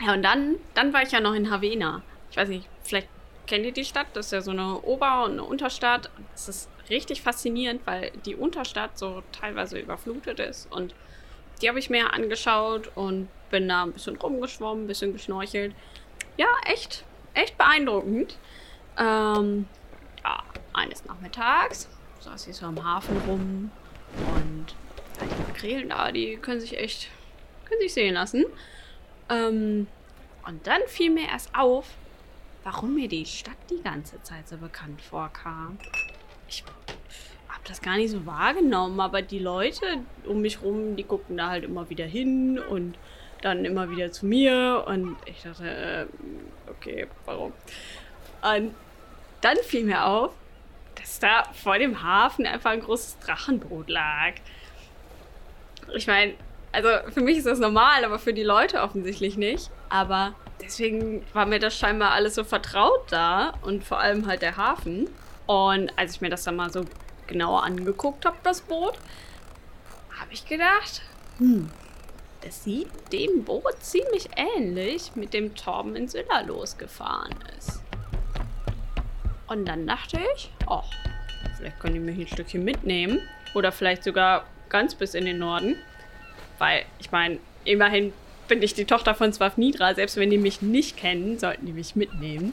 Ja, 0.00 0.14
und 0.14 0.22
dann, 0.22 0.56
dann 0.74 0.92
war 0.92 1.02
ich 1.02 1.12
ja 1.12 1.20
noch 1.20 1.34
in 1.34 1.50
Havena. 1.50 2.02
Ich 2.30 2.36
weiß 2.36 2.48
nicht, 2.48 2.66
vielleicht 2.82 3.08
kennt 3.46 3.66
ihr 3.66 3.72
die 3.72 3.84
Stadt? 3.84 4.06
Das 4.14 4.26
ist 4.26 4.32
ja 4.32 4.40
so 4.40 4.50
eine 4.50 4.80
Ober- 4.80 5.24
und 5.24 5.32
eine 5.32 5.44
Unterstadt. 5.44 6.10
Das 6.32 6.48
ist 6.48 6.70
richtig 6.88 7.22
faszinierend, 7.22 7.82
weil 7.84 8.10
die 8.24 8.36
Unterstadt 8.36 8.98
so 8.98 9.22
teilweise 9.32 9.78
überflutet 9.78 10.40
ist. 10.40 10.70
Und 10.72 10.94
die 11.60 11.68
habe 11.68 11.78
ich 11.78 11.90
mir 11.90 12.14
angeschaut 12.14 12.90
und 12.94 13.28
bin 13.50 13.68
da 13.68 13.82
ein 13.82 13.92
bisschen 13.92 14.16
rumgeschwommen, 14.16 14.84
ein 14.84 14.86
bisschen 14.86 15.12
geschnorchelt. 15.12 15.74
Ja, 16.36 16.48
echt, 16.64 17.04
echt 17.34 17.58
beeindruckend. 17.58 18.38
Ähm, 18.96 19.68
ja, 20.24 20.42
eines 20.72 21.04
Nachmittags 21.04 21.88
saß 22.20 22.46
ich 22.46 22.56
so 22.56 22.66
am 22.66 22.82
Hafen 22.84 23.16
rum 23.26 23.70
und 24.34 24.66
ja, 25.20 25.26
die 25.26 25.42
Makrelen 25.48 25.88
da, 25.88 26.12
die 26.12 26.36
können 26.36 26.60
sich 26.60 26.78
echt, 26.78 27.08
können 27.66 27.80
sich 27.80 27.92
sehen 27.94 28.14
lassen. 28.14 28.44
Ähm, 29.30 29.86
und 30.46 30.66
dann 30.66 30.80
fiel 30.86 31.10
mir 31.10 31.28
erst 31.28 31.54
auf, 31.54 31.86
warum 32.64 32.94
mir 32.94 33.08
die 33.08 33.24
Stadt 33.24 33.56
die 33.70 33.82
ganze 33.82 34.22
Zeit 34.22 34.48
so 34.48 34.56
bekannt 34.56 35.00
vorkam. 35.00 35.78
Ich 36.48 36.64
habe 37.48 37.62
das 37.66 37.80
gar 37.80 37.96
nicht 37.96 38.10
so 38.10 38.26
wahrgenommen, 38.26 39.00
aber 39.00 39.22
die 39.22 39.38
Leute 39.38 39.86
um 40.26 40.40
mich 40.40 40.62
rum, 40.62 40.96
die 40.96 41.04
gucken 41.04 41.36
da 41.36 41.48
halt 41.48 41.64
immer 41.64 41.88
wieder 41.88 42.04
hin 42.04 42.58
und 42.58 42.98
dann 43.42 43.64
immer 43.64 43.90
wieder 43.90 44.12
zu 44.12 44.26
mir 44.26 44.84
und 44.86 45.16
ich 45.24 45.42
dachte, 45.42 45.66
äh, 45.66 46.06
okay, 46.70 47.06
warum? 47.24 47.52
Und 48.42 48.74
dann 49.40 49.56
fiel 49.58 49.84
mir 49.84 50.04
auf, 50.04 50.32
dass 50.96 51.18
da 51.20 51.44
vor 51.54 51.78
dem 51.78 52.02
Hafen 52.02 52.46
einfach 52.46 52.70
ein 52.70 52.80
großes 52.80 53.18
Drachenboot 53.20 53.88
lag. 53.88 54.34
Ich 55.94 56.06
meine, 56.06 56.34
also 56.72 56.88
für 57.10 57.20
mich 57.20 57.38
ist 57.38 57.46
das 57.46 57.58
normal, 57.58 58.04
aber 58.04 58.18
für 58.18 58.32
die 58.32 58.42
Leute 58.42 58.82
offensichtlich 58.82 59.36
nicht. 59.36 59.70
Aber 59.88 60.34
deswegen 60.60 61.24
war 61.32 61.46
mir 61.46 61.58
das 61.58 61.76
scheinbar 61.76 62.12
alles 62.12 62.34
so 62.34 62.44
vertraut 62.44 63.10
da 63.10 63.54
und 63.62 63.84
vor 63.84 63.98
allem 63.98 64.26
halt 64.26 64.42
der 64.42 64.56
Hafen. 64.56 65.08
Und 65.46 65.92
als 65.98 66.14
ich 66.14 66.20
mir 66.20 66.30
das 66.30 66.44
dann 66.44 66.56
mal 66.56 66.70
so 66.72 66.84
genauer 67.26 67.64
angeguckt 67.64 68.24
habe, 68.24 68.36
das 68.42 68.60
Boot, 68.60 68.94
habe 70.20 70.32
ich 70.32 70.46
gedacht, 70.46 71.02
hm, 71.38 71.70
das 72.42 72.64
sieht 72.64 72.88
dem 73.12 73.44
Boot 73.44 73.74
ziemlich 73.80 74.28
ähnlich, 74.36 75.12
mit 75.14 75.34
dem 75.34 75.54
Torben 75.54 75.96
in 75.96 76.08
Sylla 76.08 76.40
losgefahren 76.40 77.34
ist. 77.58 77.82
Und 79.46 79.66
dann 79.66 79.86
dachte 79.86 80.20
ich, 80.36 80.52
ach, 80.68 80.88
vielleicht 81.56 81.80
können 81.80 81.94
die 81.94 82.00
mich 82.00 82.18
ein 82.18 82.26
Stückchen 82.28 82.64
mitnehmen. 82.64 83.20
Oder 83.54 83.72
vielleicht 83.72 84.04
sogar 84.04 84.44
ganz 84.68 84.94
bis 84.94 85.14
in 85.14 85.24
den 85.24 85.38
Norden. 85.38 85.76
Weil, 86.60 86.84
ich 86.98 87.10
meine, 87.10 87.38
immerhin 87.64 88.12
bin 88.48 88.62
ich 88.62 88.74
die 88.74 88.84
Tochter 88.84 89.14
von 89.14 89.32
Swafnidra. 89.32 89.94
Selbst 89.94 90.16
wenn 90.16 90.28
die 90.28 90.36
mich 90.36 90.60
nicht 90.60 90.98
kennen, 90.98 91.38
sollten 91.38 91.64
die 91.64 91.72
mich 91.72 91.96
mitnehmen. 91.96 92.52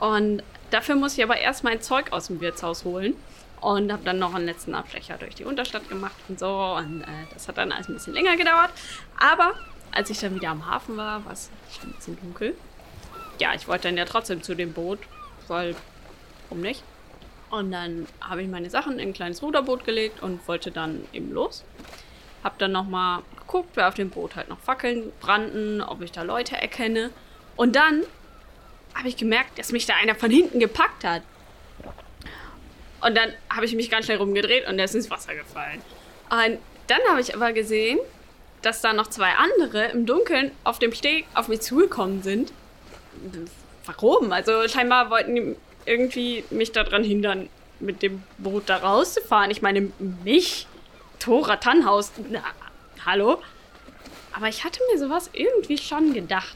Und 0.00 0.42
dafür 0.70 0.96
muss 0.96 1.18
ich 1.18 1.22
aber 1.22 1.36
erst 1.36 1.64
mein 1.64 1.82
Zeug 1.82 2.12
aus 2.12 2.28
dem 2.28 2.40
Wirtshaus 2.40 2.84
holen. 2.84 3.14
Und 3.60 3.92
habe 3.92 4.04
dann 4.04 4.18
noch 4.18 4.34
einen 4.34 4.46
letzten 4.46 4.74
Abstecher 4.74 5.18
durch 5.18 5.34
die 5.34 5.44
Unterstadt 5.44 5.88
gemacht 5.88 6.16
und 6.28 6.38
so. 6.38 6.48
Und 6.48 7.02
äh, 7.02 7.06
das 7.32 7.46
hat 7.46 7.58
dann 7.58 7.72
alles 7.72 7.88
ein 7.88 7.94
bisschen 7.94 8.14
länger 8.14 8.36
gedauert. 8.36 8.70
Aber 9.18 9.52
als 9.92 10.08
ich 10.08 10.18
dann 10.18 10.34
wieder 10.34 10.48
am 10.48 10.66
Hafen 10.66 10.96
war, 10.96 11.24
war 11.26 11.32
es 11.32 11.50
schon 11.78 11.90
ein 11.90 11.92
bisschen 11.94 12.18
dunkel. 12.20 12.56
Ja, 13.38 13.52
ich 13.54 13.68
wollte 13.68 13.88
dann 13.88 13.98
ja 13.98 14.06
trotzdem 14.06 14.42
zu 14.42 14.54
dem 14.54 14.72
Boot, 14.72 14.98
weil, 15.48 15.76
warum 16.48 16.62
nicht? 16.62 16.82
Und 17.50 17.70
dann 17.70 18.06
habe 18.20 18.42
ich 18.42 18.48
meine 18.48 18.70
Sachen 18.70 18.98
in 18.98 19.08
ein 19.08 19.14
kleines 19.14 19.42
Ruderboot 19.42 19.84
gelegt 19.84 20.22
und 20.22 20.46
wollte 20.48 20.70
dann 20.70 21.04
eben 21.12 21.32
los. 21.32 21.64
Hab 22.44 22.58
dann 22.58 22.72
nochmal 22.72 23.22
geguckt, 23.38 23.70
wer 23.74 23.88
auf 23.88 23.94
dem 23.94 24.10
Boot 24.10 24.36
halt 24.36 24.48
noch 24.48 24.60
Fackeln 24.60 25.12
brannten, 25.20 25.80
ob 25.80 26.02
ich 26.02 26.12
da 26.12 26.22
Leute 26.22 26.56
erkenne. 26.56 27.10
Und 27.56 27.74
dann 27.74 28.04
habe 28.94 29.08
ich 29.08 29.16
gemerkt, 29.16 29.58
dass 29.58 29.72
mich 29.72 29.86
da 29.86 29.94
einer 30.00 30.14
von 30.14 30.30
hinten 30.30 30.60
gepackt 30.60 31.04
hat. 31.04 31.22
Und 33.00 33.16
dann 33.16 33.32
habe 33.50 33.66
ich 33.66 33.74
mich 33.74 33.90
ganz 33.90 34.06
schnell 34.06 34.18
rumgedreht 34.18 34.68
und 34.68 34.76
der 34.76 34.84
ist 34.84 34.94
ins 34.94 35.10
Wasser 35.10 35.34
gefallen. 35.34 35.82
Und 36.30 36.58
dann 36.86 37.00
habe 37.08 37.20
ich 37.20 37.34
aber 37.34 37.52
gesehen, 37.52 37.98
dass 38.62 38.80
da 38.80 38.92
noch 38.92 39.08
zwei 39.08 39.32
andere 39.32 39.86
im 39.86 40.06
Dunkeln 40.06 40.50
auf 40.64 40.78
dem 40.78 40.92
Steg 40.92 41.26
auf 41.34 41.48
mich 41.48 41.60
zugekommen 41.60 42.22
sind. 42.22 42.52
Warum? 43.84 44.32
Also 44.32 44.66
scheinbar 44.68 45.10
wollten 45.10 45.34
die 45.34 45.56
irgendwie 45.86 46.44
mich 46.50 46.72
daran 46.72 47.04
hindern, 47.04 47.48
mit 47.78 48.02
dem 48.02 48.22
Boot 48.38 48.64
da 48.66 48.78
rauszufahren. 48.78 49.50
Ich 49.50 49.60
meine, 49.60 49.92
mich, 50.24 50.66
Tora 51.24 51.56
Tannhaus, 51.56 52.12
na, 52.28 52.42
hallo? 53.06 53.38
Aber 54.34 54.48
ich 54.48 54.62
hatte 54.62 54.80
mir 54.92 54.98
sowas 54.98 55.30
irgendwie 55.32 55.78
schon 55.78 56.12
gedacht. 56.12 56.54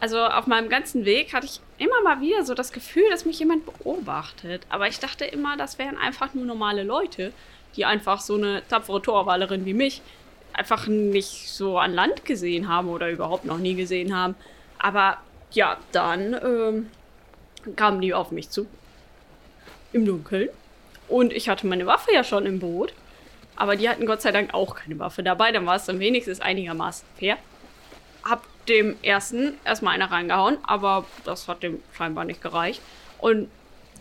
Also 0.00 0.24
auf 0.24 0.46
meinem 0.46 0.70
ganzen 0.70 1.04
Weg 1.04 1.34
hatte 1.34 1.44
ich 1.44 1.60
immer 1.76 2.00
mal 2.02 2.22
wieder 2.22 2.42
so 2.46 2.54
das 2.54 2.72
Gefühl, 2.72 3.04
dass 3.10 3.26
mich 3.26 3.38
jemand 3.38 3.66
beobachtet. 3.66 4.62
Aber 4.70 4.88
ich 4.88 5.00
dachte 5.00 5.26
immer, 5.26 5.58
das 5.58 5.78
wären 5.78 5.98
einfach 5.98 6.32
nur 6.32 6.46
normale 6.46 6.82
Leute, 6.82 7.34
die 7.76 7.84
einfach 7.84 8.20
so 8.20 8.36
eine 8.36 8.66
tapfere 8.68 9.02
Torwallerin 9.02 9.66
wie 9.66 9.74
mich 9.74 10.00
einfach 10.54 10.86
nicht 10.86 11.50
so 11.50 11.76
an 11.76 11.92
Land 11.92 12.24
gesehen 12.24 12.68
haben 12.68 12.88
oder 12.88 13.10
überhaupt 13.10 13.44
noch 13.44 13.58
nie 13.58 13.74
gesehen 13.74 14.16
haben. 14.16 14.34
Aber 14.78 15.18
ja, 15.50 15.76
dann 15.92 16.40
ähm, 16.42 16.90
kamen 17.76 18.00
die 18.00 18.14
auf 18.14 18.30
mich 18.30 18.48
zu. 18.48 18.66
Im 19.92 20.06
Dunkeln. 20.06 20.48
Und 21.06 21.34
ich 21.34 21.50
hatte 21.50 21.66
meine 21.66 21.84
Waffe 21.84 22.14
ja 22.14 22.24
schon 22.24 22.46
im 22.46 22.60
Boot. 22.60 22.94
Aber 23.60 23.76
die 23.76 23.90
hatten 23.90 24.06
Gott 24.06 24.22
sei 24.22 24.32
Dank 24.32 24.54
auch 24.54 24.74
keine 24.74 24.98
Waffe 24.98 25.22
dabei. 25.22 25.52
Dann 25.52 25.66
war 25.66 25.76
es 25.76 25.84
dann 25.84 26.00
wenigstens 26.00 26.40
einigermaßen 26.40 27.06
fair. 27.18 27.36
Hab 28.24 28.42
dem 28.68 28.96
ersten 29.02 29.52
erstmal 29.66 29.92
einer 29.92 30.10
reingehauen, 30.10 30.56
aber 30.62 31.04
das 31.26 31.46
hat 31.46 31.62
dem 31.62 31.82
scheinbar 31.92 32.24
nicht 32.24 32.40
gereicht. 32.40 32.80
Und 33.18 33.50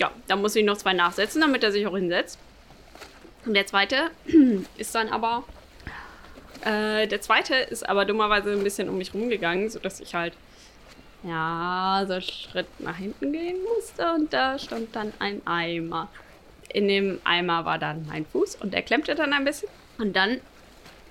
ja, 0.00 0.12
dann 0.28 0.42
muss 0.42 0.54
ich 0.54 0.64
noch 0.64 0.76
zwei 0.76 0.92
nachsetzen, 0.92 1.40
damit 1.40 1.64
er 1.64 1.72
sich 1.72 1.88
auch 1.88 1.96
hinsetzt. 1.96 2.38
Und 3.46 3.54
der 3.54 3.66
zweite 3.66 4.12
ist 4.76 4.94
dann 4.94 5.08
aber. 5.08 5.42
Äh, 6.64 7.08
der 7.08 7.20
zweite 7.20 7.56
ist 7.56 7.88
aber 7.88 8.04
dummerweise 8.04 8.52
ein 8.52 8.62
bisschen 8.62 8.88
um 8.88 8.96
mich 8.96 9.12
rumgegangen, 9.12 9.70
sodass 9.70 9.98
ich 9.98 10.14
halt 10.14 10.34
ja, 11.24 12.04
so 12.06 12.12
einen 12.12 12.22
Schritt 12.22 12.68
nach 12.78 12.96
hinten 12.96 13.32
gehen 13.32 13.56
musste 13.64 14.14
und 14.14 14.32
da 14.32 14.56
stand 14.56 14.94
dann 14.94 15.12
ein 15.18 15.44
Eimer. 15.48 16.08
In 16.68 16.88
dem 16.88 17.20
Eimer 17.24 17.64
war 17.64 17.78
dann 17.78 18.06
mein 18.06 18.26
Fuß 18.26 18.56
und 18.56 18.74
der 18.74 18.82
klemmte 18.82 19.14
dann 19.14 19.32
ein 19.32 19.44
bisschen. 19.44 19.68
Und 19.98 20.14
dann, 20.14 20.40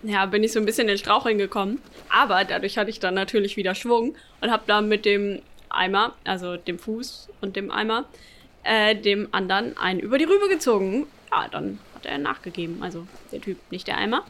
ja, 0.03 0.25
bin 0.25 0.43
ich 0.43 0.51
so 0.51 0.59
ein 0.59 0.65
bisschen 0.65 0.87
in 0.89 0.97
Straucheln 0.97 1.37
gekommen. 1.37 1.81
Aber 2.09 2.43
dadurch 2.43 2.77
hatte 2.77 2.89
ich 2.89 2.99
dann 2.99 3.15
natürlich 3.15 3.57
wieder 3.57 3.75
Schwung 3.75 4.15
und 4.41 4.51
habe 4.51 4.63
dann 4.67 4.87
mit 4.87 5.05
dem 5.05 5.41
Eimer, 5.69 6.13
also 6.23 6.57
dem 6.57 6.79
Fuß 6.79 7.29
und 7.41 7.55
dem 7.55 7.71
Eimer, 7.71 8.05
äh, 8.63 8.95
dem 8.95 9.29
anderen 9.31 9.77
einen 9.77 9.99
über 9.99 10.17
die 10.17 10.25
Rübe 10.25 10.47
gezogen. 10.49 11.07
Ja, 11.31 11.47
dann 11.49 11.79
hat 11.95 12.05
er 12.05 12.17
nachgegeben. 12.17 12.81
Also 12.81 13.07
der 13.31 13.41
Typ, 13.41 13.57
nicht 13.71 13.87
der 13.87 13.97
Eimer. 13.97 14.23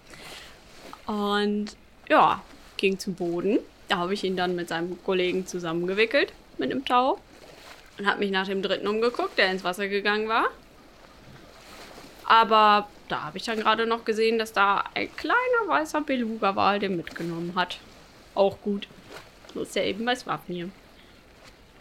Und 1.06 1.76
ja, 2.10 2.42
ging 2.78 3.00
zum 3.00 3.16
Boden. 3.16 3.60
Da 3.88 3.98
habe 3.98 4.14
ich 4.14 4.24
ihn 4.24 4.36
dann 4.36 4.56
mit 4.56 4.70
seinem 4.70 5.02
Kollegen 5.04 5.48
zusammengewickelt 5.48 6.34
mit 6.58 6.72
einem 6.72 6.86
Tau 6.86 7.20
und 7.98 8.06
habe 8.06 8.20
mich 8.20 8.32
nach 8.32 8.48
dem 8.48 8.62
dritten 8.62 8.88
umgeguckt, 8.88 9.38
der 9.38 9.52
ins 9.52 9.64
Wasser 9.64 9.88
gegangen 9.88 10.28
war. 10.28 10.48
Aber 12.28 12.90
da 13.08 13.24
habe 13.24 13.38
ich 13.38 13.44
dann 13.46 13.58
gerade 13.58 13.88
noch 13.88 14.04
gesehen, 14.04 14.38
dass 14.38 14.52
da 14.52 14.84
ein 14.94 15.14
kleiner 15.16 15.68
weißer 15.68 16.02
Beluga-Wal 16.02 16.80
den 16.80 16.98
mitgenommen 16.98 17.54
hat. 17.56 17.80
Auch 18.36 18.62
gut. 18.62 18.88
So 19.54 19.62
ist 19.62 19.76
ja 19.76 19.84
eben 19.84 20.04
bei 20.06 20.14
Swapnir. 20.14 20.70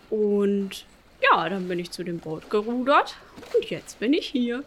Und 0.09 0.87
ja, 1.21 1.49
dann 1.49 1.67
bin 1.67 1.81
ich 1.81 1.91
zu 1.91 2.05
dem 2.05 2.21
Boot 2.21 2.49
gerudert 2.49 3.17
und 3.55 3.69
jetzt 3.69 3.99
bin 3.99 4.12
ich 4.12 4.29
hier. 4.29 4.62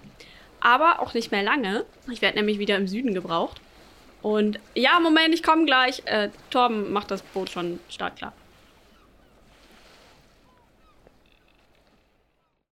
Aber 0.60 1.00
auch 1.00 1.14
nicht 1.14 1.32
mehr 1.32 1.44
lange. 1.44 1.86
Ich 2.12 2.22
werde 2.22 2.38
nämlich 2.38 2.60
wieder 2.60 2.76
im 2.76 2.90
Süden 2.90 3.14
gebraucht. 3.14 3.62
Und 4.22 4.60
ja, 4.76 5.00
Moment, 5.00 5.34
ich 5.34 5.44
komme 5.44 5.64
gleich. 5.64 6.02
Äh, 6.06 6.30
Torben 6.50 6.92
macht 6.92 7.10
das 7.10 7.22
Boot 7.22 7.50
schon 7.50 7.80
startklar. 7.88 8.34